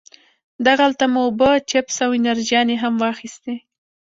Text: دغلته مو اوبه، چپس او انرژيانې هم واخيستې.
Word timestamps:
دغلته 0.67 1.03
مو 1.13 1.21
اوبه، 1.27 1.49
چپس 1.69 1.97
او 2.05 2.11
انرژيانې 2.19 2.75
هم 2.83 2.93
واخيستې. 3.03 3.55